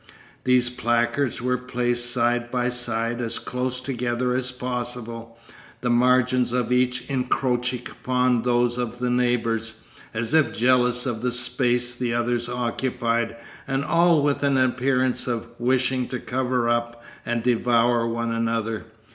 These 0.45 0.71
placards 0.71 1.43
were 1.43 1.59
placed 1.59 2.09
side 2.09 2.49
by 2.49 2.69
side 2.69 3.21
as 3.21 3.37
close 3.37 3.79
together 3.79 4.33
as 4.33 4.51
possible, 4.51 5.37
the 5.81 5.91
margins 5.91 6.51
of 6.53 6.71
each 6.71 7.07
encroaching 7.07 7.83
upon 7.87 8.41
those 8.41 8.79
of 8.79 8.93
its 8.93 9.01
neighbours, 9.01 9.73
as 10.11 10.33
if 10.33 10.57
jealous 10.57 11.05
of 11.05 11.21
the 11.21 11.29
space 11.29 11.93
the 11.93 12.15
others 12.15 12.49
occupied 12.49 13.35
and 13.67 13.85
all 13.85 14.23
with 14.23 14.41
an 14.41 14.57
appearance 14.57 15.27
of 15.27 15.45
wishing 15.59 16.07
to 16.07 16.19
cover 16.19 16.67
up 16.67 17.03
and 17.23 17.43
to 17.43 17.53
devour 17.53 18.07
one 18.07 18.31
another. 18.31 18.85